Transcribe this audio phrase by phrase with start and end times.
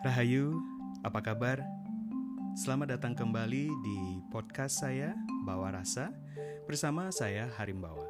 [0.00, 0.56] Rahayu,
[1.04, 1.60] apa kabar?
[2.56, 3.98] Selamat datang kembali di
[4.32, 5.12] podcast saya,
[5.44, 6.08] Bawa Rasa,
[6.64, 8.08] bersama saya Harimbawa.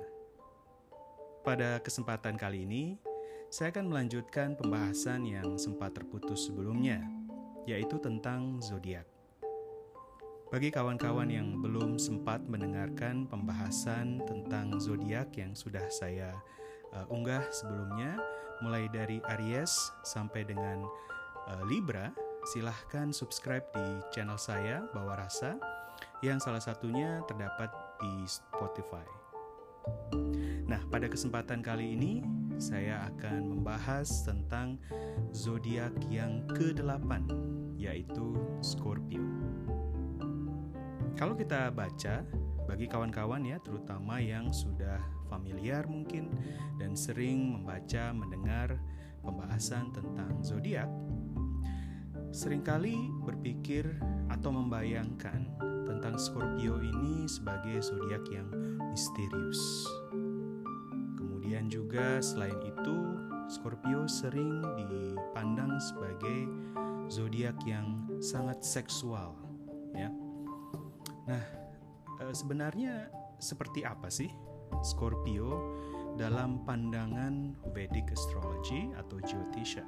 [1.42, 2.94] Pada kesempatan kali ini,
[3.50, 7.02] saya akan melanjutkan pembahasan yang sempat terputus sebelumnya,
[7.66, 9.10] yaitu tentang zodiak.
[10.54, 16.38] Bagi kawan-kawan yang belum sempat mendengarkan pembahasan tentang zodiak yang sudah saya
[16.94, 18.14] uh, unggah sebelumnya,
[18.62, 19.74] mulai dari Aries
[20.06, 20.86] sampai dengan
[21.48, 22.12] uh, Libra,
[22.48, 25.56] silahkan subscribe di channel saya Bawa Rasa
[26.20, 29.04] yang salah satunya terdapat di Spotify.
[30.68, 32.20] Nah, pada kesempatan kali ini
[32.60, 34.76] saya akan membahas tentang
[35.32, 37.24] zodiak yang ke-8
[37.80, 39.24] yaitu Scorpio.
[41.16, 42.24] Kalau kita baca
[42.68, 46.30] bagi kawan-kawan ya terutama yang sudah familiar mungkin
[46.78, 48.78] dan sering membaca mendengar
[49.24, 50.88] pembahasan tentang zodiak
[52.30, 52.94] sering kali
[53.26, 53.86] berpikir
[54.30, 55.50] atau membayangkan
[55.82, 58.46] tentang Scorpio ini sebagai zodiak yang
[58.94, 59.58] misterius.
[61.18, 62.96] Kemudian juga selain itu,
[63.50, 66.46] Scorpio sering dipandang sebagai
[67.10, 69.34] zodiak yang sangat seksual,
[69.90, 70.14] ya.
[71.26, 71.44] Nah,
[72.22, 73.10] e, sebenarnya
[73.42, 74.30] seperti apa sih
[74.86, 75.58] Scorpio
[76.14, 79.82] dalam pandangan Vedic astrology atau Jyotisha?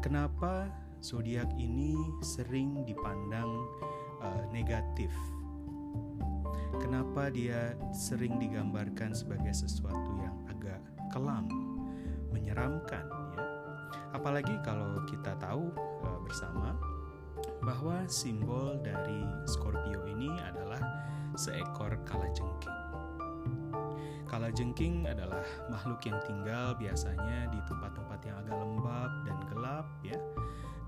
[0.00, 1.92] Kenapa zodiak ini
[2.24, 3.68] sering dipandang
[4.24, 5.12] uh, negatif.
[6.80, 10.80] Kenapa dia sering digambarkan sebagai sesuatu yang agak
[11.12, 11.44] kelam,
[12.32, 13.04] menyeramkan
[13.36, 13.44] ya.
[14.16, 15.68] Apalagi kalau kita tahu
[16.08, 16.72] uh, bersama
[17.60, 20.80] bahwa simbol dari Scorpio ini adalah
[21.36, 22.80] seekor kalajengking.
[24.24, 30.18] Kalajengking adalah makhluk yang tinggal biasanya di tempat-tempat yang agak lembab dan gelap ya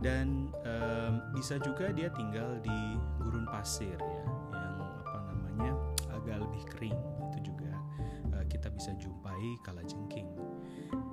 [0.04, 2.80] dan um, bisa juga dia tinggal di
[3.20, 5.72] gurun pasir ya yang apa namanya
[6.12, 6.98] agak lebih kering.
[7.32, 7.72] Itu juga
[8.36, 10.28] uh, kita bisa jumpai kalajengking.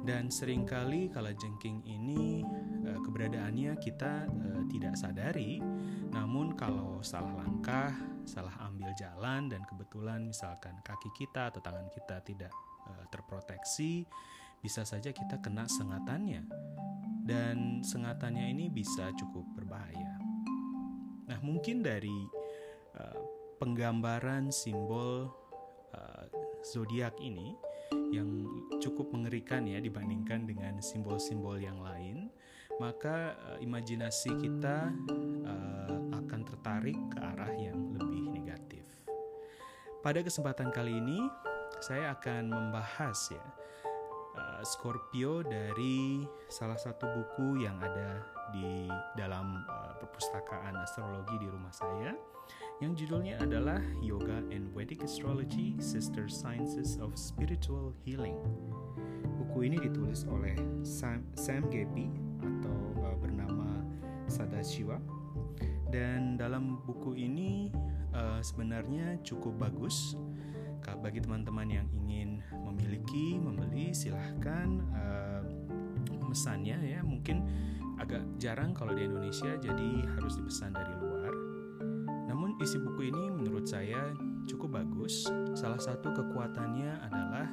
[0.03, 2.43] Dan sering kali kalajengking ini
[2.83, 5.63] uh, keberadaannya kita uh, tidak sadari.
[6.11, 12.23] Namun kalau salah langkah salah ambil jalan dan kebetulan misalkan kaki kita atau tangan kita
[12.23, 12.51] tidak
[12.87, 14.07] uh, terproteksi
[14.63, 16.47] bisa saja kita kena sengatannya
[17.23, 20.19] dan sengatannya ini bisa cukup berbahaya.
[21.31, 22.27] Nah, mungkin dari
[22.99, 23.19] uh,
[23.63, 25.31] penggambaran simbol
[25.95, 26.25] uh,
[26.67, 27.55] zodiak ini
[28.11, 28.27] yang
[28.83, 32.27] cukup mengerikan ya dibandingkan dengan simbol-simbol yang lain,
[32.83, 34.91] maka uh, imajinasi kita
[35.47, 38.83] uh, akan tertarik ke arah yang lebih negatif.
[40.03, 41.23] Pada kesempatan kali ini,
[41.79, 43.62] saya akan membahas ya
[44.63, 48.23] Scorpio dari salah satu buku yang ada
[48.55, 48.87] di
[49.19, 52.15] dalam uh, perpustakaan astrologi di rumah saya
[52.81, 58.35] yang judulnya adalah Yoga and Vedic Astrology Sister Sciences of Spiritual Healing.
[59.39, 63.83] Buku ini ditulis oleh Sam, Sam Gepi atau uh, bernama
[64.27, 64.99] Sadashiva
[65.93, 67.69] dan dalam buku ini
[68.17, 70.17] uh, sebenarnya cukup bagus
[70.99, 75.43] bagi teman-teman yang ingin memiliki membeli silahkan uh,
[76.11, 76.99] memesannya ya.
[77.01, 77.45] Mungkin
[78.01, 81.33] agak jarang kalau di Indonesia jadi harus dipesan dari luar.
[82.27, 84.11] Namun isi buku ini menurut saya
[84.49, 85.29] cukup bagus.
[85.53, 87.47] Salah satu kekuatannya adalah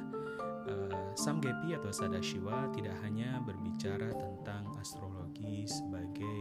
[0.67, 6.39] uh, Samgepi atau Sadashiva tidak hanya berbicara tentang astrologi sebagai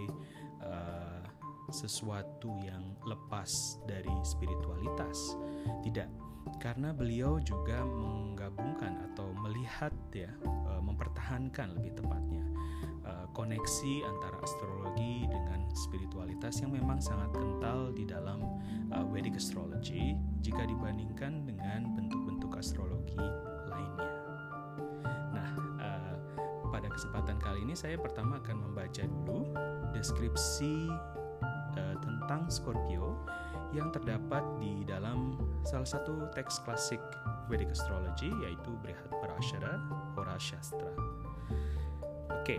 [0.65, 1.23] uh,
[1.71, 5.39] sesuatu yang lepas dari spiritualitas.
[5.87, 6.30] Tidak
[6.61, 12.45] karena beliau juga menggabungkan atau melihat ya e, mempertahankan lebih tepatnya
[13.05, 18.45] e, koneksi antara astrologi dengan spiritualitas yang memang sangat kental di dalam
[18.93, 23.21] e, Vedic astrology jika dibandingkan dengan bentuk-bentuk astrologi
[23.69, 24.13] lainnya.
[25.33, 25.51] Nah,
[26.69, 29.53] pada kesempatan kali ini saya pertama akan membaca dulu
[29.97, 30.89] deskripsi
[32.03, 33.15] tentang Scorpio
[33.71, 37.01] yang terdapat di dalam salah satu teks klasik
[37.47, 39.79] Vedic Astrology yaitu Brihat Parashara
[40.15, 40.91] Hora Shastra.
[42.31, 42.59] Oke,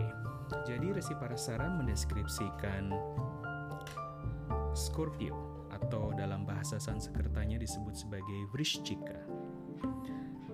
[0.64, 2.92] jadi Resi Parasara mendeskripsikan
[4.72, 9.20] Scorpio atau dalam bahasa Sanskertanya disebut sebagai Vrishchika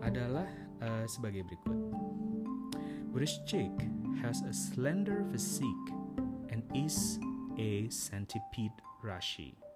[0.03, 0.47] adalah
[0.83, 1.79] uh, sebagai berikut.
[3.15, 3.75] Vrishchik
[4.23, 5.91] has a slender physique
[6.51, 7.19] and is
[7.59, 9.68] a centipede rashi.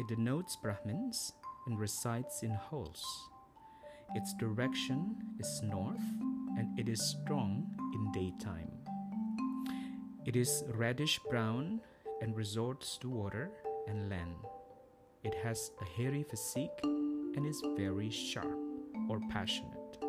[0.00, 1.34] It denotes Brahmins
[1.66, 3.04] and resides in holes.
[4.14, 6.00] Its direction is north
[6.56, 8.72] and it is strong in daytime.
[10.24, 11.82] It is reddish brown
[12.22, 13.50] and resorts to water
[13.88, 14.40] and land.
[15.22, 18.56] It has a hairy physique and is very sharp
[19.06, 20.00] or passionate.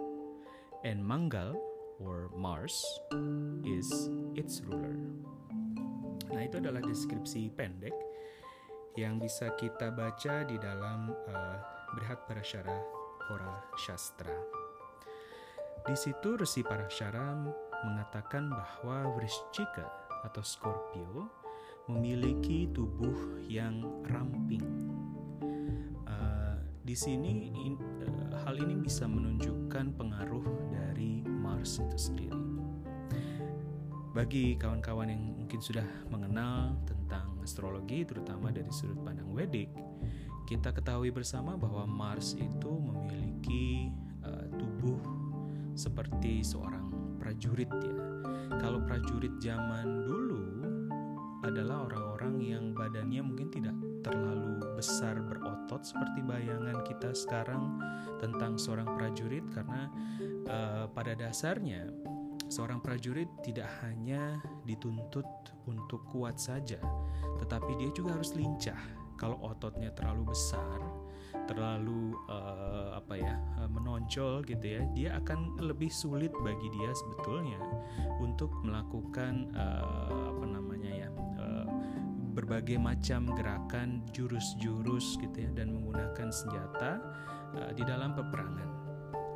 [0.85, 1.59] And Mangal
[1.99, 2.79] or Mars
[3.65, 3.91] is
[4.39, 4.95] its ruler.
[6.31, 7.91] Nah, itu adalah deskripsi pendek
[8.99, 11.57] yang bisa kita baca di dalam uh,
[11.95, 12.75] Brihat Parasyara
[13.31, 14.35] Hora Shastra.
[15.87, 17.39] Di situ Resi Parasyara
[17.87, 19.87] mengatakan bahwa Vrishchika
[20.27, 21.31] atau Scorpio
[21.89, 24.63] memiliki tubuh yang ramping.
[26.05, 32.43] Uh, di sini in, uh, hal ini bisa menunjukkan pengaruh dari Mars itu sendiri.
[34.11, 37.00] Bagi kawan-kawan yang mungkin sudah mengenal tentang
[37.43, 39.69] astrologi, terutama dari sudut pandang Wedik,
[40.45, 43.91] kita ketahui bersama bahwa Mars itu memiliki
[44.25, 44.99] uh, tubuh
[45.75, 47.97] seperti seorang prajurit ya.
[48.59, 50.43] Kalau prajurit zaman dulu
[51.41, 53.73] adalah orang-orang yang badannya mungkin tidak
[54.05, 57.81] terlalu besar berotot seperti bayangan kita sekarang
[58.21, 59.89] tentang seorang prajurit karena
[60.45, 61.89] uh, pada dasarnya
[62.51, 65.25] seorang prajurit tidak hanya dituntut
[65.71, 66.83] untuk kuat saja,
[67.39, 68.99] tetapi dia juga harus lincah.
[69.15, 70.81] Kalau ototnya terlalu besar,
[71.47, 77.59] terlalu uh, apa ya uh, menonjol gitu ya dia akan lebih sulit bagi dia sebetulnya
[78.19, 81.09] untuk melakukan uh, apa namanya ya
[81.39, 81.65] uh,
[82.31, 86.99] berbagai macam gerakan jurus-jurus gitu ya dan menggunakan senjata
[87.59, 88.69] uh, di dalam peperangan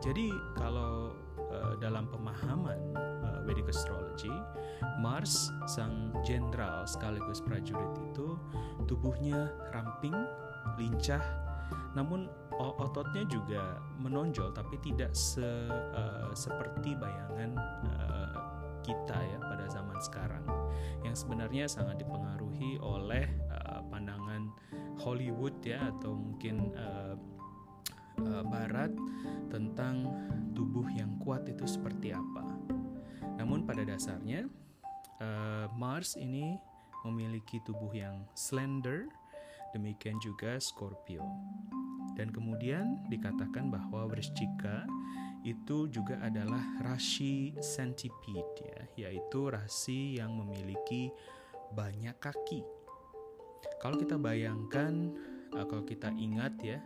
[0.04, 1.25] jadi kalau
[1.66, 4.32] uh, dalam pemahaman uh, Vedic astrology
[5.02, 8.38] Mars sang jenderal sekaligus prajurit itu
[8.86, 10.14] tubuhnya ramping
[10.78, 11.22] lincah
[11.98, 12.30] namun
[12.60, 17.52] ototnya juga menonjol tapi tidak se uh, seperti bayangan
[17.88, 18.36] uh,
[18.86, 20.46] kita ya pada zaman sekarang.
[21.02, 24.54] Yang sebenarnya sangat dipengaruhi oleh uh, pandangan
[25.02, 27.18] Hollywood ya atau mungkin uh,
[28.24, 28.92] uh, barat
[29.52, 30.08] tentang
[30.56, 32.44] tubuh yang kuat itu seperti apa.
[33.36, 34.48] Namun pada dasarnya
[35.20, 36.56] uh, Mars ini
[37.06, 39.06] memiliki tubuh yang slender
[39.76, 41.22] demikian juga Scorpio.
[42.16, 44.88] Dan kemudian dikatakan bahwa Wrishchika
[45.44, 51.12] itu juga adalah rasi centipede ya, yaitu rasi yang memiliki
[51.76, 52.64] banyak kaki.
[53.84, 55.12] Kalau kita bayangkan,
[55.54, 56.80] uh, kalau kita ingat ya,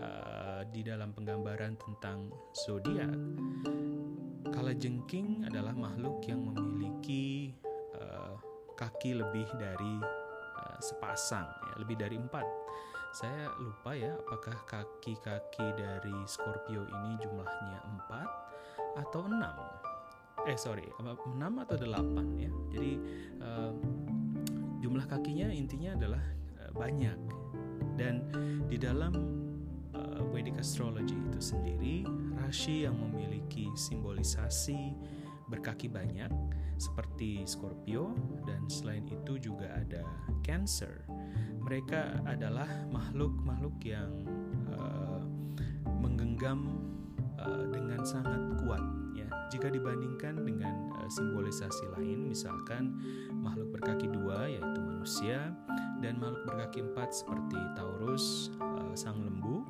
[0.00, 3.12] uh, di dalam penggambaran tentang zodiak,
[4.80, 7.52] jengking adalah makhluk yang memiliki
[8.00, 8.40] uh,
[8.74, 10.00] kaki lebih dari
[10.80, 12.46] sepasang ya lebih dari empat.
[13.12, 18.28] Saya lupa ya apakah kaki-kaki dari Scorpio ini jumlahnya empat
[19.04, 19.56] atau enam?
[20.48, 22.52] Eh sorry enam atau delapan ya?
[22.72, 22.92] Jadi
[23.44, 23.72] uh,
[24.80, 26.24] jumlah kakinya intinya adalah
[26.64, 27.18] uh, banyak.
[28.00, 28.24] Dan
[28.70, 29.39] di dalam uh,
[30.30, 32.06] Vedic astrology itu sendiri
[32.38, 34.94] rasi yang memiliki simbolisasi
[35.50, 36.30] berkaki banyak
[36.80, 38.14] seperti Scorpio
[38.48, 40.06] dan selain itu juga ada
[40.40, 41.04] Cancer.
[41.60, 44.24] Mereka adalah makhluk-makhluk yang
[44.72, 45.20] uh,
[46.00, 46.80] menggenggam
[47.36, 48.80] uh, dengan sangat kuat
[49.12, 49.28] ya.
[49.52, 52.96] Jika dibandingkan dengan uh, simbolisasi lain misalkan
[53.44, 55.52] makhluk berkaki dua yaitu manusia
[56.00, 59.66] dan makhluk berkaki empat seperti Taurus, uh, sang lembu.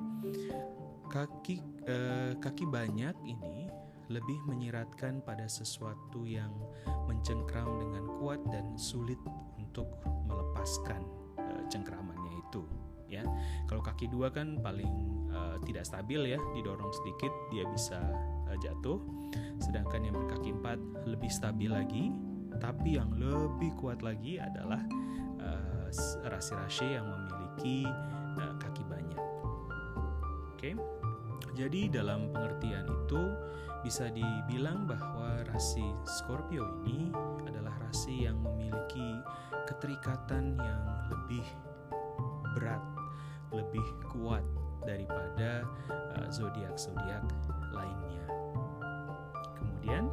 [1.10, 1.56] Kaki
[1.90, 3.66] uh, kaki banyak ini
[4.10, 6.50] lebih menyiratkan pada sesuatu yang
[7.06, 9.18] mencengkram dengan kuat dan sulit
[9.58, 9.86] untuk
[10.26, 11.02] melepaskan
[11.38, 12.62] uh, cengkramannya itu
[13.06, 13.22] ya.
[13.66, 14.90] Kalau kaki dua kan paling
[15.30, 17.98] uh, tidak stabil ya didorong sedikit dia bisa
[18.50, 18.98] uh, jatuh.
[19.62, 22.10] Sedangkan yang berkaki empat lebih stabil lagi
[22.58, 24.82] tapi yang lebih kuat lagi adalah
[26.28, 27.88] rasi-rasi uh, yang memiliki
[28.36, 28.54] uh,
[30.60, 30.76] oke okay?
[31.56, 33.32] jadi dalam pengertian itu
[33.80, 37.08] bisa dibilang bahwa rasi Scorpio ini
[37.48, 39.24] adalah rasi yang memiliki
[39.64, 41.40] keterikatan yang lebih
[42.52, 42.84] berat,
[43.56, 44.44] lebih kuat
[44.84, 47.24] daripada uh, zodiak-zodiak
[47.72, 48.24] lainnya.
[49.56, 50.12] Kemudian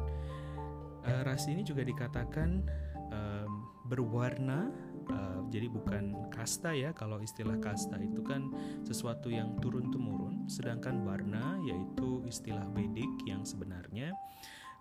[1.04, 2.64] uh, rasi ini juga dikatakan
[3.12, 4.72] um, berwarna
[5.12, 8.52] uh, jadi bukan kasta ya kalau istilah kasta itu kan
[8.84, 14.16] sesuatu yang turun temurun sedangkan warna yaitu istilah Vedic yang sebenarnya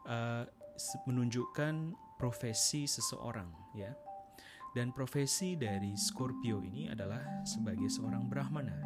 [0.07, 0.47] uh,
[1.05, 3.91] menunjukkan profesi seseorang ya.
[4.71, 8.77] Dan profesi dari Scorpio ini adalah sebagai seorang Brahmana.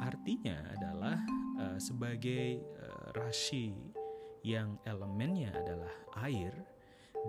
[0.00, 1.18] Artinya adalah
[1.60, 3.74] uh, sebagai uh, rasi
[4.40, 5.92] yang elemennya adalah
[6.24, 6.54] air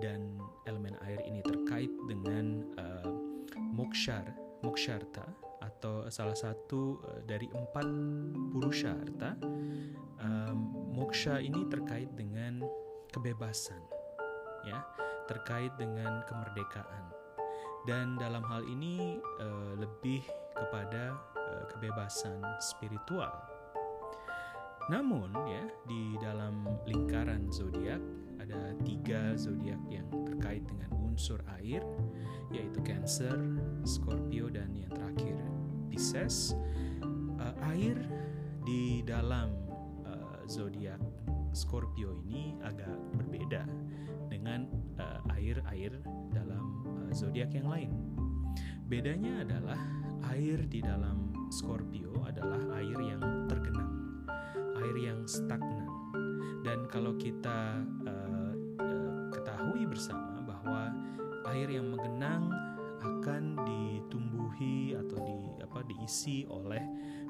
[0.00, 3.12] dan elemen air ini terkait dengan uh,
[3.60, 4.24] mokshar,
[4.64, 5.41] moksharta
[5.82, 7.82] atau salah satu uh, dari empat
[8.54, 9.34] purusharta.
[10.22, 12.62] Um, moksha ini terkait dengan
[13.10, 13.82] kebebasan,
[14.62, 14.86] ya,
[15.26, 17.10] terkait dengan kemerdekaan.
[17.90, 20.22] Dan dalam hal ini uh, lebih
[20.54, 23.34] kepada uh, kebebasan spiritual.
[24.86, 27.98] Namun ya di dalam lingkaran zodiak
[28.38, 31.82] ada tiga zodiak yang terkait dengan unsur air
[32.54, 33.34] yaitu Cancer,
[33.82, 35.51] Scorpio dan yang terakhir
[35.92, 36.56] Pisces.
[37.36, 38.00] Uh, air
[38.64, 39.52] di dalam
[40.08, 40.96] uh, zodiak
[41.52, 43.68] Scorpio ini agak berbeda
[44.32, 44.64] dengan
[45.36, 47.92] air-air uh, dalam uh, zodiak yang lain.
[48.88, 49.76] Bedanya adalah
[50.32, 54.24] air di dalam Scorpio adalah air yang tergenang,
[54.80, 55.84] air yang stagnan.
[56.64, 58.52] Dan kalau kita uh,
[59.28, 60.88] ketahui bersama bahwa
[61.52, 62.48] air yang menggenang
[63.02, 63.58] akan
[64.52, 66.82] ditumbuhi atau di apa diisi oleh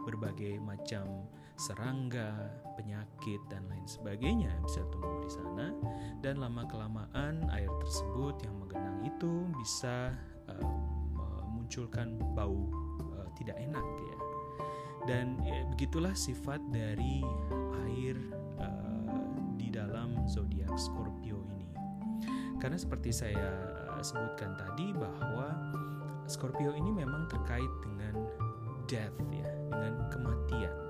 [0.03, 1.07] berbagai macam
[1.55, 4.51] serangga, penyakit dan lain sebagainya.
[4.67, 5.71] Bisa tumbuh di sana.
[6.19, 10.11] Dan lama kelamaan air tersebut yang menggenang itu bisa
[10.51, 10.83] uh,
[11.15, 12.67] memunculkan bau
[13.39, 14.19] tidak enak ya.
[15.03, 17.23] Dan ya, begitulah sifat dari
[17.91, 18.15] air
[18.59, 21.71] uh, di dalam zodiak Scorpio ini.
[22.59, 23.51] Karena seperti saya
[23.91, 25.51] uh, sebutkan tadi bahwa
[26.27, 28.15] Scorpio ini memang terkait dengan
[28.87, 30.83] death ya dengan kematian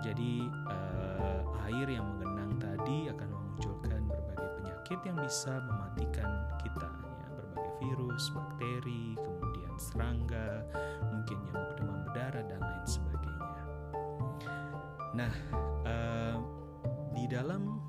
[0.00, 6.30] jadi uh, air yang mengenang tadi akan memunculkan berbagai penyakit yang bisa mematikan
[6.60, 10.64] kita ya berbagai virus bakteri kemudian serangga
[11.12, 13.62] mungkin nyamuk demam berdarah dan lain sebagainya.
[15.10, 15.32] Nah,
[15.84, 16.36] uh,
[17.16, 17.79] di dalam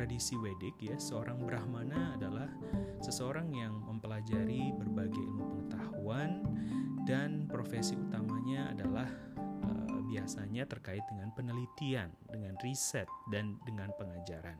[0.00, 2.48] tradisi Wedik ya, seorang Brahmana adalah
[3.04, 6.40] seseorang yang mempelajari berbagai ilmu pengetahuan
[7.04, 9.04] dan profesi utamanya adalah
[9.36, 14.56] uh, biasanya terkait dengan penelitian, dengan riset dan dengan pengajaran.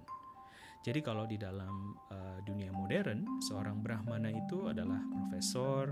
[0.84, 5.88] Jadi kalau di dalam uh, dunia modern, seorang Brahmana itu adalah profesor,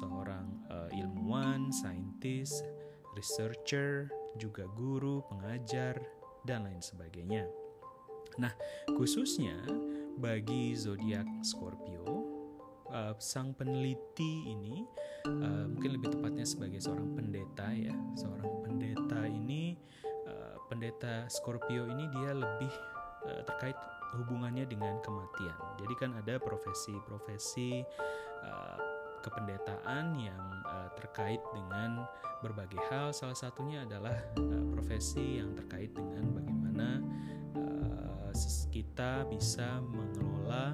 [0.00, 2.64] seorang uh, ilmuwan, saintis,
[3.12, 4.08] researcher,
[4.40, 6.00] juga guru, pengajar,
[6.48, 7.44] dan lain sebagainya.
[8.38, 8.52] Nah,
[8.94, 9.56] khususnya
[10.20, 12.04] bagi zodiak Scorpio,
[12.92, 14.84] uh, sang peneliti ini
[15.26, 19.78] uh, mungkin lebih tepatnya sebagai seorang pendeta ya, seorang pendeta ini,
[20.28, 22.72] uh, pendeta Scorpio ini dia lebih
[23.26, 23.78] uh, terkait
[24.18, 25.54] hubungannya dengan kematian.
[25.78, 27.86] Jadi kan ada profesi-profesi
[28.42, 28.78] uh,
[29.22, 32.08] kependetaan yang uh, terkait dengan
[32.42, 33.12] berbagai hal.
[33.14, 37.04] Salah satunya adalah uh, profesi yang terkait dengan bagaimana
[38.30, 40.70] uh, kita bisa mengelola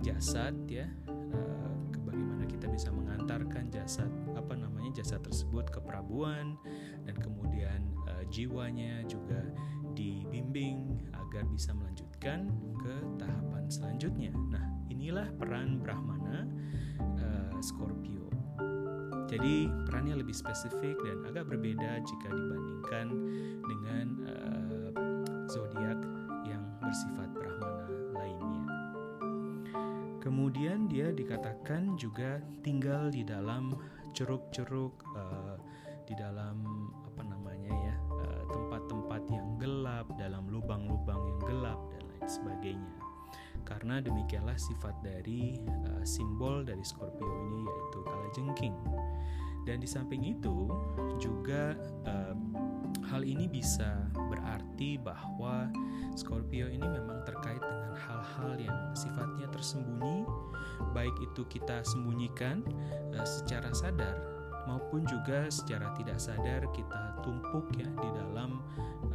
[0.00, 0.88] jasad ya.
[1.08, 1.72] Uh,
[2.04, 6.56] bagaimana kita bisa mengantarkan jasad apa namanya jasad tersebut ke perabuan
[7.04, 9.44] dan kemudian uh, jiwanya juga
[9.92, 12.48] dibimbing agar bisa melanjutkan
[12.80, 14.32] ke tahapan selanjutnya.
[14.50, 16.48] Nah, inilah peran Brahmana
[17.64, 18.28] Scorpio.
[19.24, 23.06] Jadi perannya lebih spesifik dan agak berbeda jika dibandingkan
[23.64, 24.88] dengan uh,
[25.48, 25.96] zodiak
[26.94, 28.66] bersifat Brahmana lainnya.
[30.22, 33.74] Kemudian dia dikatakan juga tinggal di dalam
[34.14, 35.58] ceruk-ceruk uh,
[36.06, 36.62] di dalam
[37.02, 37.96] apa namanya ya
[38.46, 42.94] tempat-tempat uh, yang gelap dalam lubang-lubang yang gelap dan lain sebagainya
[43.66, 48.76] karena demikianlah sifat dari uh, simbol dari Scorpio ini yaitu kalajengking.
[49.66, 50.70] Dan di samping itu
[51.18, 51.74] juga
[52.06, 52.38] uh,
[53.10, 54.06] hal ini bisa
[54.44, 55.72] berarti bahwa
[56.12, 60.28] Scorpio ini memang terkait dengan hal-hal yang sifatnya tersembunyi,
[60.92, 62.60] baik itu kita sembunyikan
[63.16, 64.20] uh, secara sadar
[64.68, 68.60] maupun juga secara tidak sadar kita tumpuk ya di dalam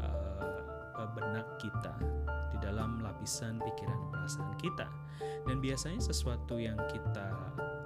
[0.02, 1.94] uh, benak kita
[2.60, 4.92] dalam lapisan pikiran perasaan kita.
[5.48, 7.32] Dan biasanya sesuatu yang kita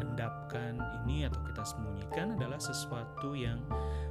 [0.02, 3.62] endapkan ini atau kita sembunyikan adalah sesuatu yang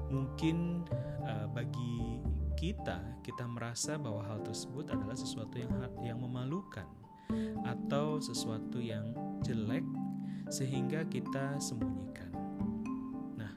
[0.06, 0.86] mungkin
[1.26, 2.22] uh, bagi
[2.62, 6.86] kita kita merasa bahwa hal tersebut adalah sesuatu yang yang memalukan
[7.66, 9.10] atau sesuatu yang
[9.42, 9.82] jelek
[10.46, 12.30] sehingga kita sembunyikan.
[13.34, 13.50] Nah,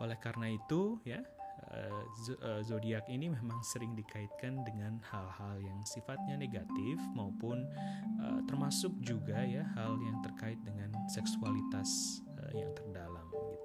[0.00, 1.20] oleh karena itu ya
[1.68, 7.60] Eh, eh, zodiak ini memang sering dikaitkan dengan hal-hal yang sifatnya negatif maupun
[8.24, 12.24] uh, termasuk juga ya hal yang terkait dengan seksualitas
[12.56, 12.87] yang terdalam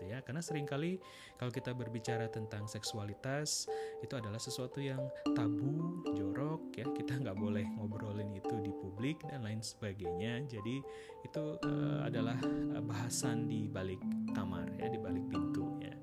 [0.04, 0.20] gitu ya.
[0.20, 1.00] Karena sering kali
[1.40, 3.72] kalau kita berbicara tentang seksualitas
[4.04, 5.00] itu adalah sesuatu yang
[5.32, 6.86] tabu jorok ya.
[6.92, 10.44] Kita nggak boleh ngobrolin itu di publik dan lain sebagainya.
[10.52, 10.84] Jadi
[11.24, 12.36] itu uh, adalah
[12.84, 14.04] bahasan di balik
[14.36, 15.96] kamar ya di balik pintu ya.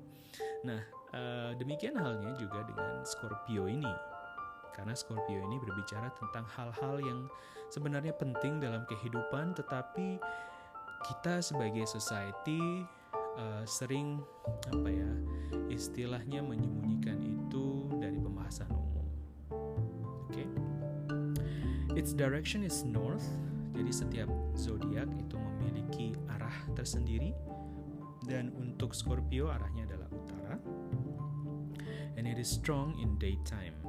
[0.65, 0.81] Nah
[1.13, 3.93] uh, demikian halnya juga dengan Scorpio ini.
[4.73, 7.19] Karena Scorpio ini berbicara tentang hal-hal yang
[7.69, 10.15] sebenarnya penting dalam kehidupan tetapi
[11.01, 12.87] kita sebagai society
[13.37, 14.19] uh, sering
[14.71, 15.11] apa ya
[15.71, 19.07] istilahnya menyembunyikan itu dari pembahasan umum.
[20.27, 20.47] Oke, okay?
[21.95, 23.25] its direction is north.
[23.71, 27.31] Jadi setiap zodiak itu memiliki arah tersendiri
[28.27, 30.55] dan untuk Scorpio arahnya adalah utara.
[32.19, 33.79] And it is strong in daytime.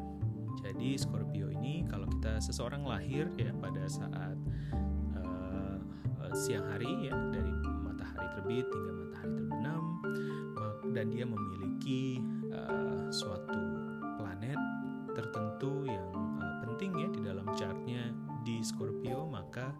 [0.63, 4.39] Jadi Scorpio ini kalau kita seseorang lahir ya pada saat
[6.33, 7.53] siang hari ya dari
[8.53, 9.85] terbit hingga matahari terbenam
[10.93, 12.21] dan dia memiliki
[12.53, 13.63] uh, suatu
[14.21, 14.61] planet
[15.17, 18.13] tertentu yang uh, penting ya di dalam chartnya
[18.45, 19.73] di Scorpio maka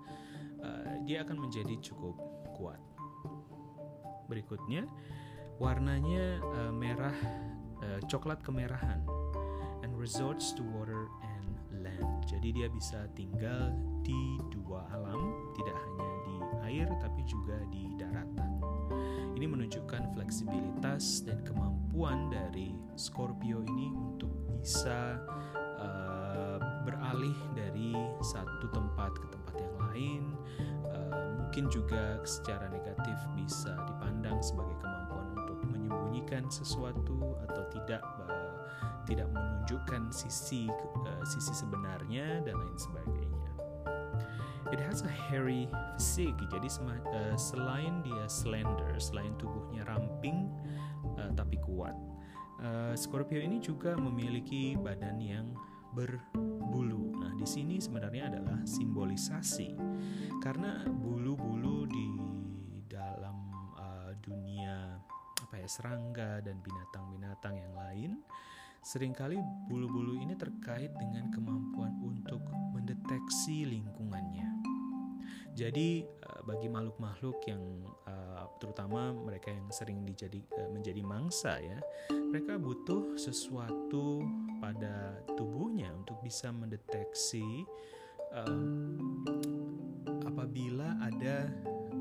[0.65, 2.17] uh, dia akan menjadi cukup
[2.57, 2.81] kuat.
[4.33, 4.89] Berikutnya
[5.61, 7.17] warnanya uh, merah
[7.85, 9.05] uh, coklat kemerahan
[9.85, 12.25] and resorts to water and land.
[12.25, 16.13] Jadi dia bisa tinggal di dua alam, tidak hanya
[16.73, 18.52] air tapi juga di daratan.
[19.43, 25.19] Ini menunjukkan fleksibilitas dan kemampuan dari Scorpio ini untuk bisa
[25.83, 27.91] uh, beralih dari
[28.23, 30.23] satu tempat ke tempat yang lain.
[30.87, 37.99] Uh, mungkin juga secara negatif bisa dipandang sebagai kemampuan untuk menyembunyikan sesuatu atau tidak
[38.31, 38.63] uh,
[39.11, 40.71] tidak menunjukkan sisi
[41.03, 43.22] uh, sisi sebenarnya dan lain sebagainya.
[44.73, 45.69] It has a hairy
[46.01, 50.49] physique, jadi uh, selain dia slender, selain tubuhnya ramping
[51.21, 51.93] uh, tapi kuat,
[52.65, 55.53] uh, Scorpio ini juga memiliki badan yang
[55.93, 57.21] berbulu.
[57.21, 59.77] Nah, di sini sebenarnya adalah simbolisasi
[60.41, 62.09] karena bulu-bulu di
[62.89, 64.97] dalam uh, dunia
[65.37, 68.11] apa ya serangga dan binatang-binatang yang lain
[68.83, 69.39] Seringkali
[69.71, 72.43] bulu-bulu ini terkait dengan kemampuan untuk
[72.75, 74.51] mendeteksi lingkungannya.
[75.55, 77.63] Jadi eh, bagi makhluk-makhluk yang
[78.11, 81.79] eh, terutama mereka yang sering dijadi, eh, menjadi mangsa ya,
[82.11, 84.27] mereka butuh sesuatu
[84.59, 87.63] pada tubuhnya untuk bisa mendeteksi
[88.35, 89.23] um,
[90.27, 91.51] apabila ada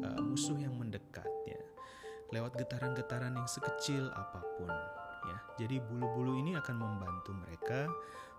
[0.02, 1.62] uh, musuh yang mendekat ya,
[2.32, 4.70] lewat getaran-getaran yang sekecil apa pun
[5.28, 5.38] ya.
[5.62, 7.90] Jadi bulu-bulu ini akan membantu mereka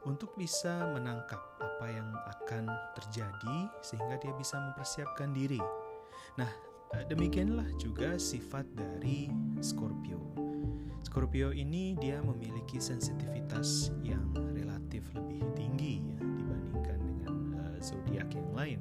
[0.03, 2.67] untuk bisa menangkap apa yang akan
[2.99, 5.63] terjadi sehingga dia bisa mempersiapkan diri.
[6.39, 6.51] Nah,
[6.99, 9.31] eh, demikianlah juga sifat dari
[9.63, 10.19] Scorpio.
[11.07, 18.51] Scorpio ini dia memiliki sensitivitas yang relatif lebih tinggi ya dibandingkan dengan uh, zodiak yang
[18.57, 18.81] lain.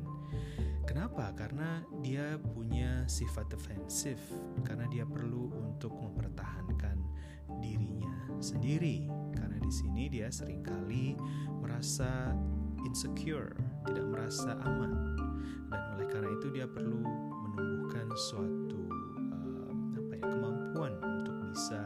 [0.87, 1.31] Kenapa?
[1.37, 4.19] Karena dia punya sifat defensif,
[4.63, 6.60] karena dia perlu untuk mempertahankan
[7.61, 8.09] dirinya
[8.41, 9.05] sendiri
[9.37, 11.13] karena di sini dia sering kali
[11.61, 12.33] merasa
[12.83, 13.53] insecure,
[13.85, 15.13] tidak merasa aman
[15.69, 16.99] dan oleh karena itu dia perlu
[17.47, 18.81] menumbuhkan suatu
[19.31, 21.81] uh, apa ya kemampuan untuk bisa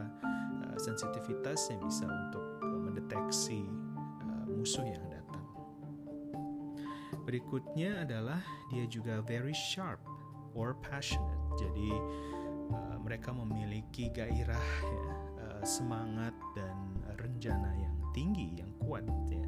[0.65, 3.67] uh, sensitivitas yang bisa untuk uh, mendeteksi
[4.25, 5.45] uh, musuh yang datang.
[7.25, 8.41] Berikutnya adalah
[8.73, 10.01] dia juga very sharp
[10.55, 11.41] or passionate.
[11.59, 11.89] Jadi
[12.71, 15.05] uh, mereka memiliki gairah ya,
[15.65, 16.77] semangat dan
[17.17, 19.43] rencana yang tinggi, yang kuat ya.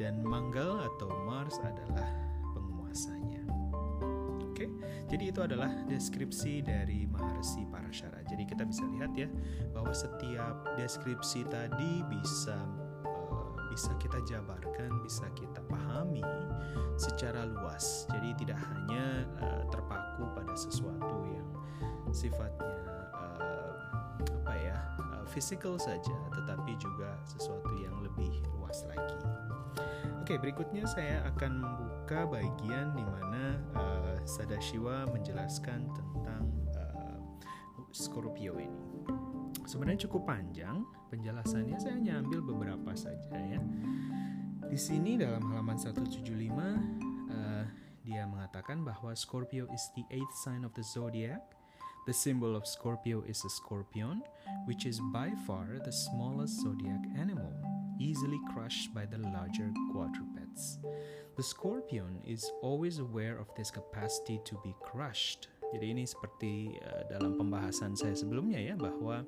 [0.00, 2.08] Dan Manggal atau Mars adalah
[2.56, 3.44] penguasanya.
[4.48, 4.66] Oke,
[5.06, 8.24] jadi itu adalah deskripsi dari Maharsi Parashara.
[8.26, 9.28] Jadi kita bisa lihat ya
[9.70, 12.58] bahwa setiap deskripsi tadi bisa
[13.06, 16.24] uh, bisa kita jabarkan, bisa kita pahami
[16.96, 18.08] secara luas.
[18.10, 21.46] Jadi tidak hanya uh, terpaku pada sesuatu yang
[22.10, 22.77] sifatnya
[25.28, 29.16] physical saja, tetapi juga sesuatu yang lebih luas lagi.
[30.24, 36.44] Oke, berikutnya saya akan membuka bagian di mana uh, Sadashiwa menjelaskan tentang
[36.76, 37.20] uh,
[37.92, 38.84] Scorpio ini.
[39.64, 43.60] Sebenarnya cukup panjang penjelasannya, saya hanya ambil beberapa saja ya.
[44.68, 46.72] Di sini dalam halaman 175 uh,
[47.32, 47.64] eh,
[48.04, 51.40] dia mengatakan bahwa Scorpio is the eighth sign of the zodiac
[52.08, 54.22] The symbol of Scorpio is a scorpion,
[54.64, 57.52] which is by far the smallest zodiac animal,
[58.00, 60.78] easily crushed by the larger quadrupeds.
[61.36, 67.04] The scorpion is always aware of this capacity to be crushed, Jadi ini seperti uh,
[67.12, 69.20] dalam pembahasan saya sebelumnya ya bahwa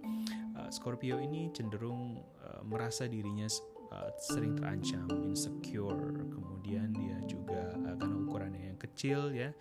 [0.57, 3.45] uh, Scorpio ini cenderung uh, merasa dirinya
[3.93, 6.17] uh, sering terancam, insecure.
[6.33, 9.53] Kemudian dia juga uh, karena ukurannya yang kecil ya.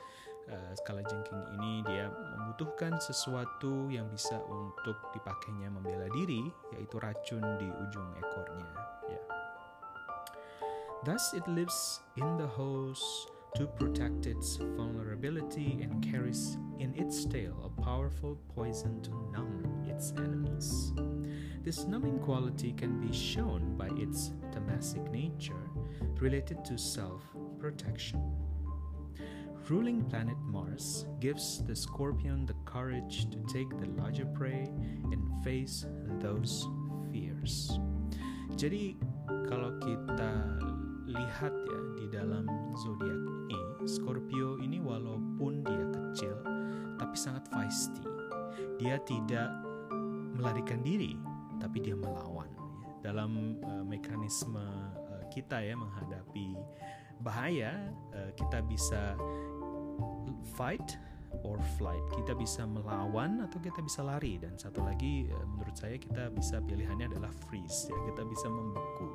[0.50, 6.42] Uh, skala jengking ini dia membutuhkan sesuatu yang bisa untuk dipakainya membela diri,
[6.74, 8.74] yaitu racun di ujung ekornya.
[9.06, 9.22] Ya.
[11.06, 17.54] Thus, it lives in the house to protect its vulnerability and carries in its tail
[17.66, 20.94] a powerful poison to numb its enemies.
[21.64, 25.70] This numbing quality can be shown by its tamasic nature
[26.20, 27.22] related to self
[27.60, 28.49] protection.
[29.70, 34.66] Ruling planet Mars gives the scorpion the courage to take the larger prey
[35.14, 35.86] and face
[36.18, 36.66] those
[37.14, 37.78] fears.
[38.58, 38.98] Jadi
[39.46, 40.58] kalau kita
[41.06, 42.50] lihat ya di dalam
[42.82, 43.22] zodiak
[43.54, 46.34] ini, Scorpio ini walaupun dia kecil
[46.98, 48.02] tapi sangat feisty.
[48.82, 49.54] Dia tidak
[50.34, 51.14] melarikan diri,
[51.62, 52.50] tapi dia melawan.
[53.06, 54.66] Dalam uh, mekanisme
[54.98, 56.58] uh, kita ya menghadapi
[57.22, 59.14] bahaya, uh, kita bisa
[60.58, 60.98] fight
[61.46, 62.02] or flight.
[62.13, 66.60] Kita bisa melawan atau kita bisa lari dan satu lagi eh, menurut saya kita bisa
[66.63, 67.98] pilihannya adalah freeze ya.
[68.12, 69.10] Kita bisa membeku.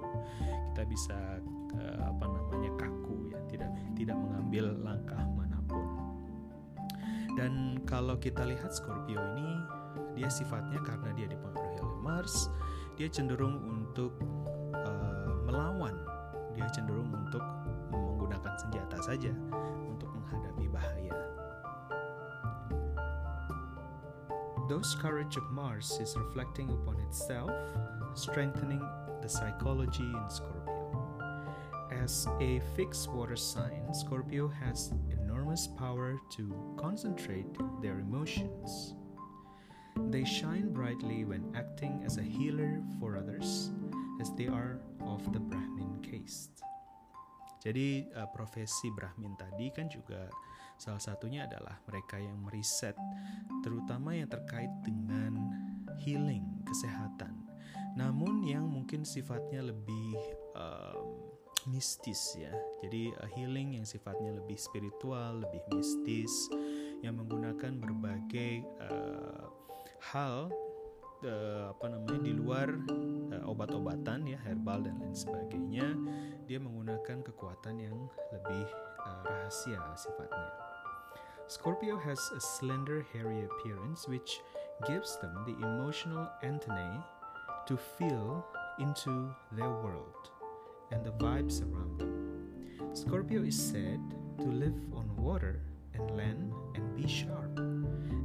[0.75, 1.19] Kita bisa
[1.79, 5.87] uh, apa namanya kaku ya, tidak tidak mengambil langkah mana pun.
[7.35, 9.51] Dan kalau kita lihat Scorpio ini
[10.15, 12.51] dia sifatnya karena dia dipengaruhi oleh Mars,
[12.95, 14.15] dia cenderung untuk
[14.75, 15.95] uh, melawan.
[16.55, 17.43] Dia cenderung untuk
[17.91, 19.35] menggunakan senjata saja
[24.67, 27.53] Those courage of Mars is reflecting upon itself,
[28.15, 28.81] strengthening
[29.21, 30.65] the psychology in Scorpio.
[31.93, 36.49] As a fixed water sign, Scorpio has enormous power to
[36.81, 37.47] concentrate
[37.83, 38.95] their emotions.
[40.09, 43.71] They shine brightly when acting as a healer for others,
[44.19, 46.65] as they are of the Brahmin caste.
[47.61, 50.29] Jadi uh, profesi Brahmin tadi kan juga
[50.77, 52.99] Salah satunya adalah mereka yang meriset,
[53.63, 55.35] terutama yang terkait dengan
[56.03, 57.35] healing, kesehatan.
[57.95, 60.19] Namun yang mungkin sifatnya lebih
[60.59, 61.31] um,
[61.71, 62.51] mistis ya.
[62.83, 66.51] Jadi uh, healing yang sifatnya lebih spiritual, lebih mistis,
[67.01, 69.47] yang menggunakan berbagai uh,
[70.13, 70.51] hal
[71.25, 72.69] uh, apa namanya di luar
[73.33, 75.87] uh, obat-obatan ya herbal dan lain sebagainya
[76.45, 77.97] dia menggunakan kekuatan yang
[78.33, 78.67] lebih
[79.07, 80.65] uh, rahasia sifatnya
[81.47, 84.41] Scorpio has a slender, hairy appearance which
[84.87, 87.05] gives them the emotional antennae
[87.67, 88.47] to feel
[88.79, 90.31] into their world
[90.91, 92.95] and the vibes around them.
[92.95, 94.01] Scorpio is said
[94.39, 95.61] to live on water
[95.93, 97.61] and land and be sharp,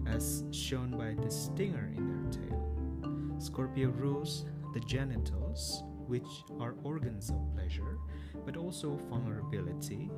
[0.08, 3.40] as shown by the stinger in their tail.
[3.40, 7.98] Scorpio rules the genitals, which are organs of pleasure,
[8.46, 10.10] but also vulnerability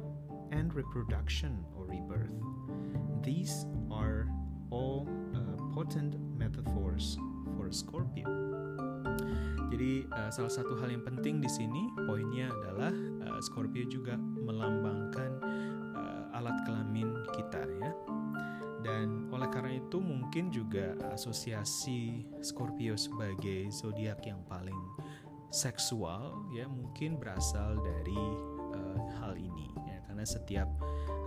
[0.52, 2.36] and reproduction or rebirth.
[3.24, 4.28] These are
[4.70, 7.18] all uh, potent metaphors
[7.56, 8.28] for Scorpio.
[9.72, 12.92] Jadi uh, salah satu hal yang penting di sini poinnya adalah
[13.24, 15.32] uh, Scorpio juga melambangkan
[15.96, 17.92] uh, alat kelamin kita ya.
[18.82, 24.78] Dan oleh karena itu mungkin juga asosiasi Scorpio sebagai zodiak yang paling
[25.52, 28.24] seksual ya mungkin berasal dari
[28.76, 29.71] uh, hal ini
[30.22, 30.70] karena setiap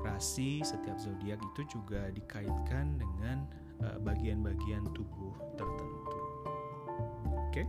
[0.07, 3.43] rasi setiap zodiak itu juga dikaitkan dengan
[3.83, 6.19] uh, bagian-bagian tubuh tertentu.
[7.35, 7.51] Oke.
[7.51, 7.67] Okay?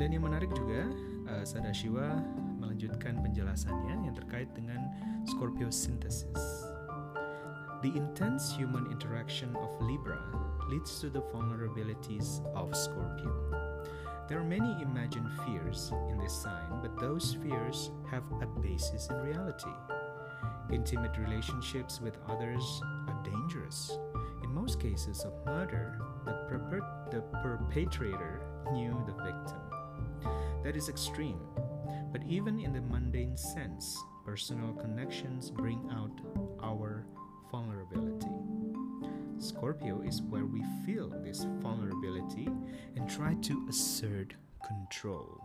[0.00, 0.88] Dan yang menarik juga
[1.28, 2.24] uh, Sadashiwa
[2.56, 4.80] melanjutkan penjelasannya yang terkait dengan
[5.28, 6.40] Scorpio synthesis.
[7.84, 10.24] The intense human interaction of Libra
[10.72, 13.36] leads to the vulnerabilities of Scorpio.
[14.24, 19.20] There are many imagined fears in this sign, but those fears have a basis in
[19.20, 19.97] reality.
[20.70, 23.96] Intimate relationships with others are dangerous.
[24.42, 29.60] In most cases of murder, the, perpet- the perpetrator knew the victim.
[30.62, 31.40] That is extreme.
[32.12, 36.12] But even in the mundane sense, personal connections bring out
[36.62, 37.06] our
[37.50, 38.36] vulnerability.
[39.38, 42.48] Scorpio is where we feel this vulnerability
[42.96, 44.34] and try to assert
[44.66, 45.40] control.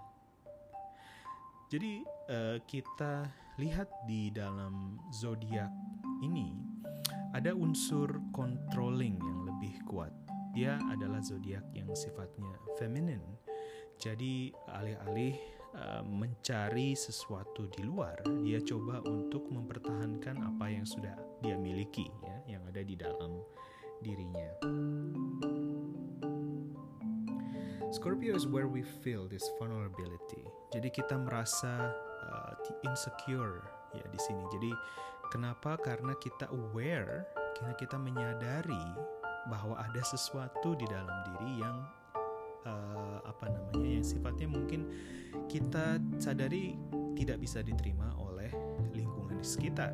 [1.71, 3.31] Jadi uh, kita
[3.61, 5.69] lihat di dalam zodiak
[6.25, 6.57] ini
[7.37, 10.09] ada unsur controlling yang lebih kuat.
[10.53, 13.21] Dia adalah zodiak yang sifatnya feminin.
[13.97, 15.37] Jadi alih-alih
[15.77, 22.57] uh, mencari sesuatu di luar, dia coba untuk mempertahankan apa yang sudah dia miliki ya,
[22.57, 23.37] yang ada di dalam
[24.01, 24.49] dirinya.
[27.93, 30.41] Scorpio is where we feel this vulnerability.
[30.73, 31.93] Jadi kita merasa
[32.33, 32.53] uh,
[32.89, 33.61] insecure
[33.93, 34.43] ya di sini.
[34.49, 34.71] Jadi
[35.29, 35.77] kenapa?
[35.77, 37.29] Karena kita aware,
[37.61, 38.85] karena kita menyadari
[39.47, 41.77] bahwa ada sesuatu di dalam diri yang
[42.65, 44.87] uh, apa namanya yang sifatnya mungkin
[45.51, 46.79] kita sadari
[47.13, 48.49] tidak bisa diterima oleh
[48.95, 49.93] lingkungan di sekitar.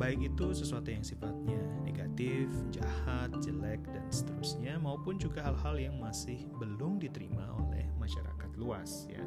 [0.00, 6.46] Baik itu sesuatu yang sifatnya negatif, jahat, jelek dan seterusnya maupun juga hal-hal yang masih
[6.58, 9.22] belum diterima oleh masyarakat luas ya.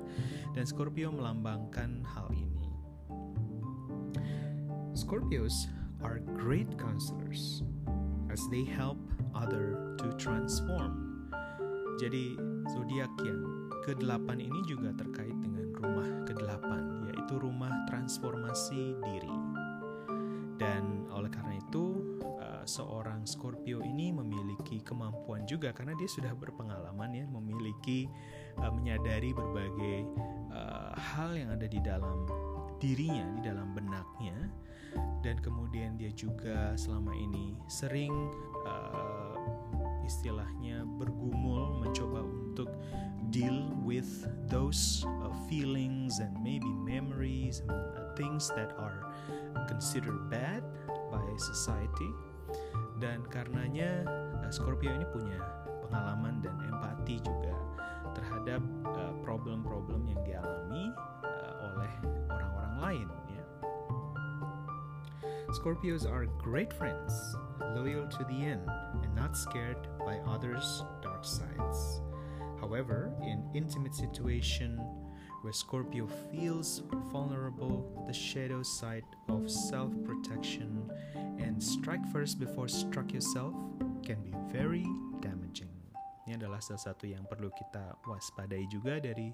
[0.53, 2.67] Dan Scorpio melambangkan hal ini.
[4.97, 5.69] Scorpios
[6.01, 7.61] are great counselors
[8.33, 8.97] as they help
[9.37, 11.25] other to transform.
[11.97, 12.37] Jadi
[12.69, 16.69] zodiak yang ke-8 ini juga terkait dengan rumah ke-8
[17.09, 19.37] yaitu rumah transformasi diri.
[20.57, 27.13] Dan oleh karena itu uh, seorang Scorpio ini memiliki kemampuan juga karena dia sudah berpengalaman
[27.13, 28.09] ya memiliki
[28.61, 30.07] uh, menyadari berbagai
[30.53, 32.25] uh, hal yang ada di dalam
[32.77, 34.37] dirinya di dalam benaknya.
[35.21, 38.13] Dan kemudian dia juga selama ini sering
[38.65, 39.35] uh,
[40.07, 42.71] istilahnya bergumul mencoba untuk
[43.29, 44.07] deal with
[44.47, 47.77] those uh, feelings and maybe memories and
[48.15, 49.03] things that are
[49.67, 50.63] considered bad
[51.11, 52.09] by society.
[52.97, 54.07] Dan karenanya
[54.49, 55.37] Scorpio ini punya
[55.83, 57.53] pengalaman dan empati juga
[58.47, 60.85] terhadap uh, problem-problem uh, yang dialami
[61.27, 61.91] uh, oleh
[62.31, 63.43] orang-orang lain ya.
[65.51, 67.11] Scorpios are great friends,
[67.75, 68.63] loyal to the end
[69.03, 71.99] and not scared by others' dark sides.
[72.63, 74.79] However, in intimate situation
[75.43, 76.81] where Scorpio feels
[77.11, 80.87] vulnerable, the shadow side of self-protection
[81.39, 83.53] and strike first before struck yourself
[84.03, 84.87] can be very
[85.19, 85.76] damaging.
[86.27, 89.31] Ini adalah salah satu yang perlu kita waspadai juga dari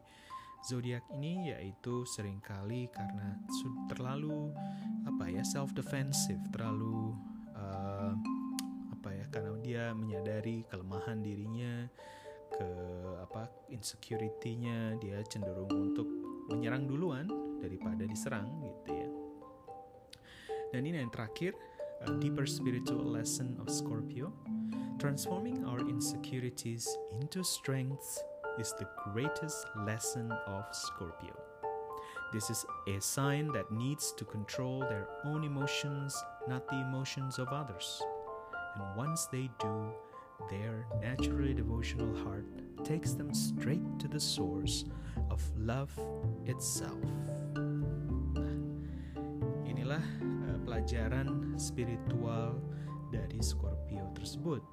[0.61, 3.35] zodiak ini yaitu sering kali karena
[3.89, 4.53] terlalu
[5.09, 7.17] apa ya self defensive, terlalu
[7.57, 8.13] uh,
[8.93, 11.89] apa ya karena dia menyadari kelemahan dirinya
[12.53, 12.69] ke
[13.25, 16.05] apa insecurity-nya dia cenderung untuk
[16.53, 17.25] menyerang duluan
[17.57, 19.09] daripada diserang gitu ya.
[20.73, 21.53] Dan ini yang terakhir,
[22.07, 24.33] a deeper spiritual lesson of Scorpio,
[24.99, 28.21] transforming our insecurities into strengths
[28.59, 31.33] is the greatest lesson of Scorpio.
[32.33, 36.15] This is a sign that needs to control their own emotions,
[36.47, 38.01] not the emotions of others.
[38.75, 39.91] And once they do,
[40.49, 42.45] their naturally devotional heart
[42.83, 44.85] takes them straight to the source
[45.29, 45.97] of love
[46.45, 46.99] itself.
[49.83, 52.55] Inilah uh, pelajaran spiritual
[53.11, 54.63] dari Scorpio tersebut,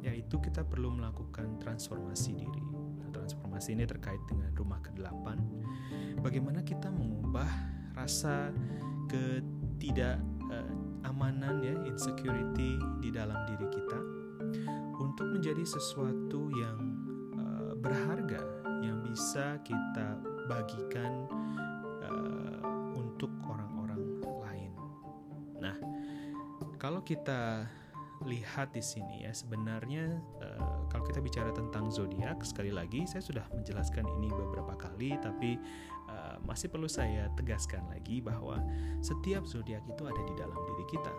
[0.00, 2.64] yaitu kita perlu melakukan transformasi diri.
[2.72, 5.36] Nah, transformasi ini terkait dengan rumah ke-8.
[6.24, 7.44] Bagaimana kita mengubah
[7.92, 8.56] rasa
[9.04, 10.16] ketidak
[10.48, 10.72] uh,
[11.12, 14.00] amanan ya, insecurity di dalam diri kita
[14.96, 16.80] untuk menjadi sesuatu yang
[17.36, 18.40] uh, berharga
[18.80, 20.16] yang bisa kita
[20.48, 21.28] bagikan
[26.84, 27.64] kalau kita
[28.28, 33.48] lihat di sini ya sebenarnya uh, kalau kita bicara tentang zodiak sekali lagi saya sudah
[33.56, 35.56] menjelaskan ini beberapa kali tapi
[36.12, 38.60] uh, masih perlu saya tegaskan lagi bahwa
[39.00, 41.12] setiap zodiak itu ada di dalam diri kita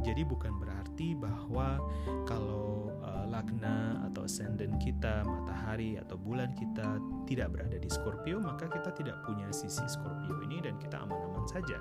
[0.00, 1.80] jadi bukan berarti bahwa
[2.24, 8.68] kalau uh, lagna atau ascendant kita, matahari atau bulan kita tidak berada di Scorpio, maka
[8.68, 11.80] kita tidak punya sisi Scorpio ini dan kita aman-aman saja.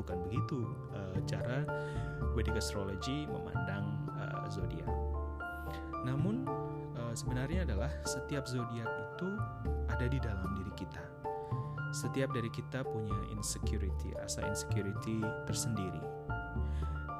[0.00, 1.64] Bukan begitu uh, cara
[2.34, 4.90] Vedic astrology memandang uh, zodiak.
[6.04, 6.44] Namun
[6.98, 9.28] uh, sebenarnya adalah setiap zodiak itu
[9.88, 11.04] ada di dalam diri kita.
[11.94, 16.02] Setiap dari kita punya insecurity, rasa insecurity tersendiri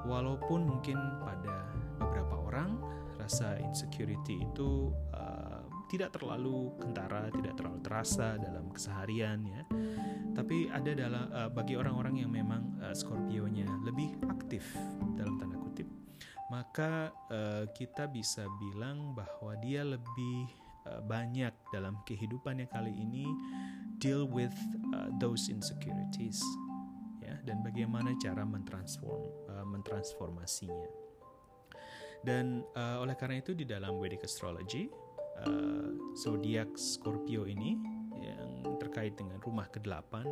[0.04, 1.64] walaupun mungkin pada
[1.96, 2.76] beberapa orang
[3.16, 9.62] rasa insecurity itu uh, tidak terlalu kentara, tidak terlalu terasa dalam keseharian ya.
[10.34, 14.66] Tapi ada dalam uh, bagi orang-orang yang memang uh, Scorpio-nya lebih aktif
[15.14, 15.86] dalam tanda kutip,
[16.50, 20.50] maka uh, kita bisa bilang bahwa dia lebih
[20.90, 23.30] uh, banyak dalam kehidupannya kali ini
[24.02, 24.54] deal with
[24.92, 26.42] uh, those insecurities
[27.44, 30.88] dan bagaimana cara mentransform uh, mentransformasinya.
[32.24, 34.88] Dan uh, oleh karena itu di dalam Vedic astrology
[35.44, 37.76] uh, zodiak Scorpio ini
[38.81, 40.24] terkait dengan rumah ke-8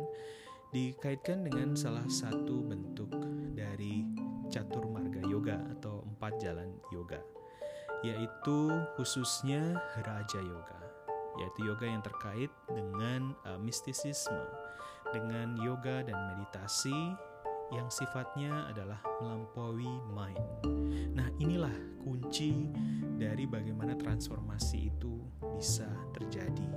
[0.73, 3.13] dikaitkan dengan salah satu bentuk
[3.53, 4.09] dari
[4.49, 7.21] catur marga yoga atau empat jalan yoga
[8.03, 8.59] yaitu
[8.99, 10.83] khususnya Raja Yoga
[11.39, 14.37] yaitu yoga yang terkait dengan uh, mistisisme
[15.13, 16.93] dengan yoga dan meditasi
[17.73, 20.45] yang sifatnya adalah melampaui mind.
[21.17, 21.73] Nah, inilah
[22.05, 22.69] kunci
[23.17, 25.25] dari bagaimana transformasi itu
[25.57, 26.69] bisa terjadi.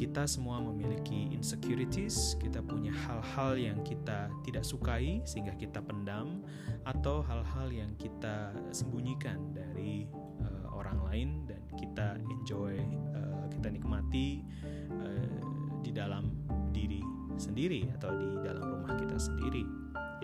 [0.00, 6.40] Kita semua memiliki insecurities, kita punya hal-hal yang kita tidak sukai sehingga kita pendam
[6.88, 10.08] atau hal-hal yang kita sembunyikan dari
[10.40, 12.80] uh, orang lain dan kita enjoy,
[13.12, 14.40] uh, kita nikmati
[14.88, 15.36] uh,
[15.84, 16.32] di dalam
[16.72, 17.04] diri
[17.36, 19.68] sendiri atau di dalam rumah kita sendiri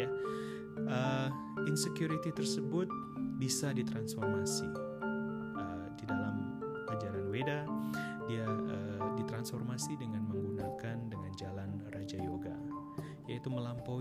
[0.01, 0.09] ya.
[0.89, 1.29] Uh,
[1.69, 2.89] insecurity tersebut
[3.37, 4.86] bisa ditransformasi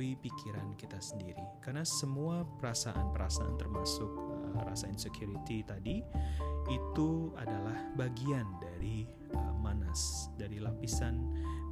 [0.05, 4.05] melampaui pikiran kita sendiri karena semua perasaan-perasaan termasuk
[4.53, 6.05] uh, rasa insecurity tadi
[6.69, 11.17] itu adalah bagian dari uh, manas dari lapisan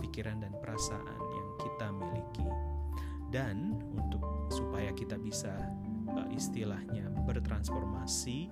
[0.01, 2.47] pikiran dan perasaan yang kita miliki.
[3.29, 5.53] Dan untuk supaya kita bisa
[6.09, 8.49] uh, istilahnya bertransformasi,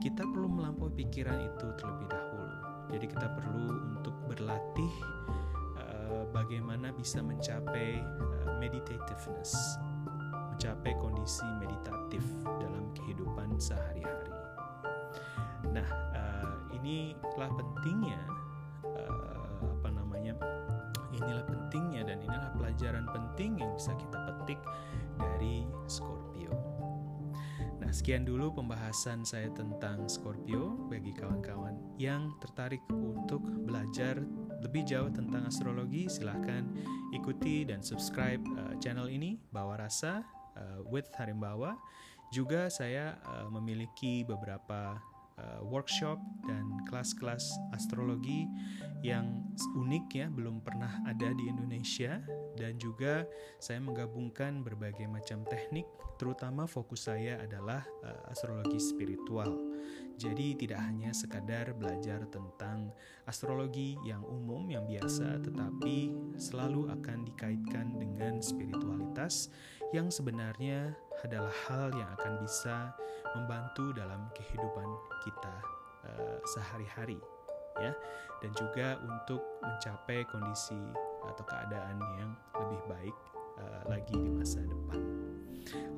[0.00, 2.48] kita perlu melampaui pikiran itu terlebih dahulu.
[2.96, 4.92] Jadi kita perlu untuk berlatih
[6.08, 9.54] uh, bagaimana bisa mencapai uh, meditativeness,
[10.56, 14.32] mencapai kondisi meditatif dalam kehidupan sehari-hari.
[15.70, 18.18] Nah, uh, inilah pentingnya
[21.18, 24.60] inilah pentingnya dan inilah pelajaran penting yang bisa kita petik
[25.18, 26.52] dari Scorpio.
[27.82, 34.22] Nah, sekian dulu pembahasan saya tentang Scorpio bagi kawan-kawan yang tertarik untuk belajar
[34.58, 36.66] lebih jauh tentang astrologi, silahkan
[37.14, 40.22] ikuti dan subscribe uh, channel ini Bawa Rasa
[40.58, 41.78] uh, with Harimbawa.
[42.28, 44.98] Juga saya uh, memiliki beberapa
[45.38, 48.50] uh, workshop dan kelas-kelas astrologi
[49.06, 49.46] yang
[49.78, 52.18] unik ya belum pernah ada di Indonesia.
[52.58, 53.22] Dan juga
[53.62, 55.86] saya menggabungkan berbagai macam teknik
[56.18, 59.54] terutama fokus saya adalah uh, astrologi spiritual.
[60.18, 62.90] Jadi tidak hanya sekadar belajar tentang
[63.22, 69.46] astrologi yang umum yang biasa tetapi selalu akan dikaitkan dengan spiritualitas
[69.94, 72.90] yang sebenarnya adalah hal yang akan bisa
[73.36, 74.88] membantu dalam kehidupan
[75.24, 75.56] kita
[76.06, 77.20] uh, sehari-hari
[77.78, 77.94] ya
[78.42, 80.78] dan juga untuk mencapai kondisi
[81.26, 83.16] atau keadaan yang lebih baik
[83.58, 85.00] uh, lagi di masa depan.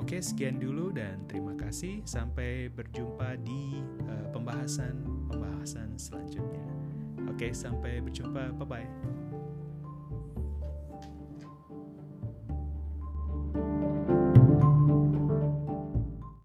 [0.03, 3.79] Oke, sekian dulu dan terima kasih sampai berjumpa di
[4.35, 4.99] pembahasan
[5.31, 6.67] pembahasan-pembahasan selanjutnya.
[7.31, 8.51] Oke, sampai berjumpa.
[8.59, 9.20] Bye bye.